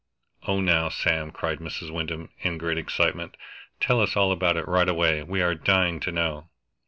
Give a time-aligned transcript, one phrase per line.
[0.47, 1.91] "Oh now, Sam," cried Mrs.
[1.91, 3.37] Wyndham, in great excitement,
[3.79, 5.21] "tell us all about it right away.
[5.21, 6.49] We are dying to know!"